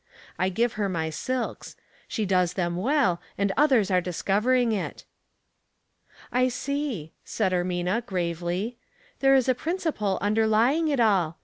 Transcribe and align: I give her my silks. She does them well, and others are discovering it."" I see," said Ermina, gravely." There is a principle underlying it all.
I 0.39 0.49
give 0.49 0.73
her 0.81 0.89
my 0.89 1.11
silks. 1.11 1.75
She 2.07 2.25
does 2.25 2.53
them 2.53 2.75
well, 2.75 3.21
and 3.37 3.51
others 3.55 3.91
are 3.91 4.01
discovering 4.01 4.71
it."" 4.71 5.05
I 6.31 6.47
see," 6.47 7.13
said 7.23 7.51
Ermina, 7.51 8.03
gravely." 8.07 8.79
There 9.19 9.35
is 9.35 9.47
a 9.47 9.53
principle 9.53 10.17
underlying 10.19 10.87
it 10.87 10.99
all. 10.99 11.37